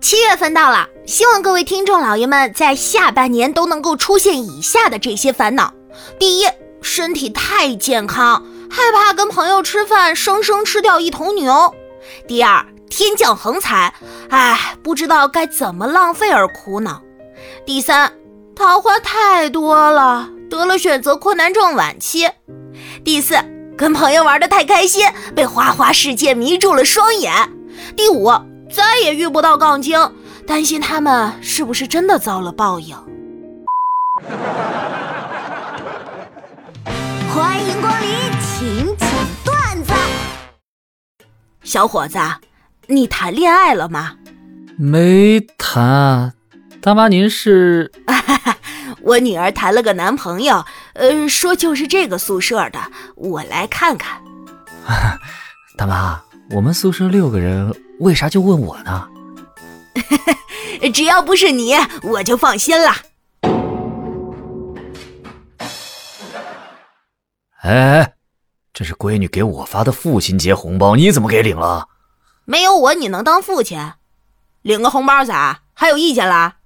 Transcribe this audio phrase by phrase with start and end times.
[0.00, 5.72] 七月份到了，希望各位听众老爷们在下半年都能够出现以下的这些烦恼：
[6.18, 6.46] 第一，
[6.82, 11.72] 身体太健康，害怕跟朋友吃饭生生吃掉一头牛；
[12.26, 13.94] 第二，天降横财，
[14.28, 17.00] 哎，不知道该怎么浪费而苦恼；
[17.64, 18.12] 第三，
[18.54, 22.28] 桃花太多了，得了选择困难症晚期；
[23.04, 23.36] 第四，
[23.76, 27.48] 跟朋友玩的太开心，被花花世界迷住了双眼；
[27.96, 28.32] 第五。
[28.76, 29.98] 再也遇不到杠精，
[30.46, 32.94] 担心他们是不是真的遭了报应。
[37.34, 38.10] 欢迎光临，
[38.42, 39.08] 请讲
[39.42, 39.94] 段子。
[41.62, 42.18] 小伙子，
[42.86, 44.16] 你谈恋爱了吗？
[44.76, 46.34] 没谈。
[46.82, 47.90] 大妈，您是？
[49.00, 52.78] 我女儿谈了个男朋友，呃，说就是这个宿舍的，
[53.14, 54.20] 我来看看。
[55.78, 57.74] 大妈，我们宿舍六个人。
[58.00, 59.08] 为啥就问我呢？
[60.92, 62.92] 只要不是你，我就放心了。
[67.62, 68.14] 哎，
[68.74, 71.88] 这是闺女给我发的父亲节红包，你怎么给领了？
[72.44, 73.92] 没有我，你能当父亲？
[74.60, 75.62] 领个红包咋？
[75.72, 76.58] 还有意见啦？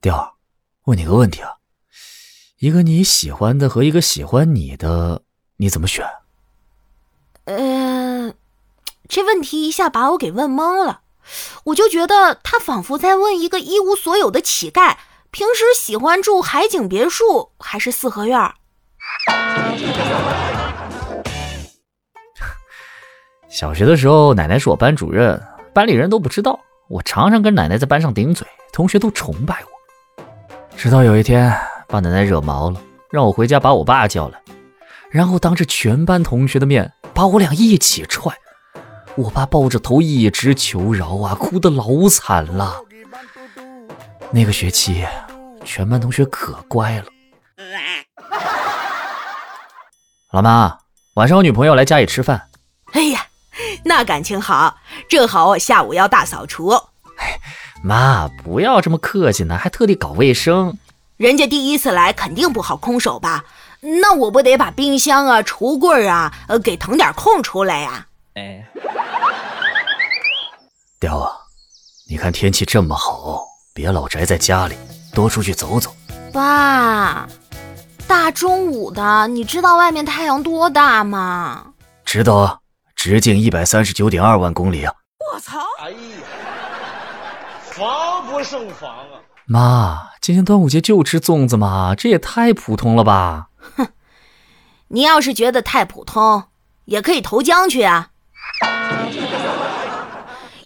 [0.00, 0.36] 调，
[0.84, 1.50] 问你个问题啊，
[2.60, 5.22] 一个你喜欢的和一个喜欢你的，
[5.56, 6.06] 你怎么选？
[7.44, 8.32] 呃，
[9.08, 11.00] 这问题一下把我给问懵了，
[11.64, 14.96] 我就觉得他仿佛在问一个一无所有的乞丐：
[15.30, 18.38] 平时喜欢住海景别墅还是四合院？
[23.48, 25.40] 小学的时候，奶奶是我班主任，
[25.72, 30.24] 班里人都不知道，我常常跟奶奶在班上顶嘴，同学都崇拜我。
[30.76, 34.42] 直到有一天，把奶奶惹毛了，让我回家把我爸叫来，
[35.16, 36.92] 然后当着全班同学的面。
[37.14, 38.30] 把我俩一起踹，
[39.14, 42.76] 我爸抱着头一直求饶啊，哭得老惨了。
[44.30, 45.06] 那个学期，
[45.64, 47.06] 全班同学可乖了。
[50.32, 50.76] 老妈，
[51.14, 52.50] 晚上我女朋友来家里吃饭。
[52.92, 53.24] 哎呀，
[53.86, 54.76] 那感情好，
[55.08, 56.68] 正好我下午要大扫除。
[57.16, 57.40] 哎，
[57.82, 60.76] 妈，不要这么客气呢，还特地搞卫生。
[61.16, 63.46] 人家第一次来，肯定不好空手吧？
[64.00, 68.06] 那我不得把冰箱啊、橱柜啊，呃，给腾点空出来呀？
[68.34, 68.66] 哎，
[70.98, 71.30] 雕啊，
[72.08, 74.76] 你看天气这么好，别老宅在家里，
[75.14, 75.94] 多出去走走。
[76.32, 77.28] 爸，
[78.08, 81.66] 大中午的，你知道外面太阳多大吗？
[82.04, 82.58] 知道啊，
[82.94, 84.92] 直径一百三十九点二万公里啊！
[85.32, 85.58] 我操！
[85.80, 85.96] 哎呀，
[87.62, 89.22] 防不胜防啊！
[89.46, 91.94] 妈，今天端午节就吃粽子吗？
[91.96, 93.46] 这也太普通了吧！
[93.76, 93.88] 哼，
[94.88, 96.44] 你要是觉得太普通，
[96.86, 98.10] 也可以投江去啊。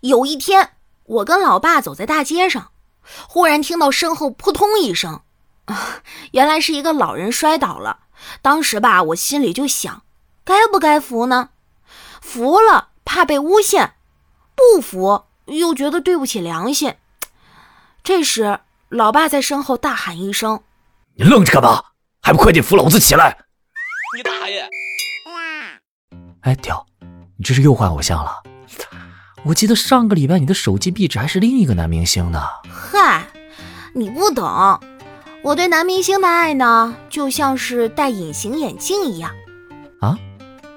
[0.03, 0.71] 有一天，
[1.05, 2.71] 我跟老爸走在大街上，
[3.29, 5.23] 忽然听到身后扑通一声，
[6.33, 8.01] 原来是一个老人摔倒了。
[8.43, 10.03] 当时吧，我心里就想，
[10.45, 11.51] 该不该扶呢？
[12.21, 13.95] 扶了怕被诬陷，
[14.55, 16.95] 不扶又觉得对不起良心。
[18.03, 20.63] 这时，老爸在身后大喊一声
[21.17, 21.85] ：“你愣着干嘛？”
[22.23, 23.37] 还不快点扶老子起来！
[24.17, 24.69] 你大爷！
[26.43, 26.87] 哎，屌，
[27.37, 28.43] 你这是又换偶像了？
[29.43, 32.43] 我记得上个礼拜你的手机壁纸还是另一个男明星呢。
[32.71, 33.27] 嗨，
[33.95, 34.81] 你不懂，
[35.43, 39.31] 我对男明星的爱呢，就像是戴隐形眼镜一样。
[40.01, 40.17] 啊？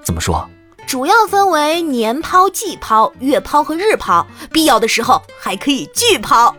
[0.04, 0.50] 怎么说？
[0.88, 6.56] 主要分为年抛、季抛、月抛和日抛，必要的时候还可以巨抛。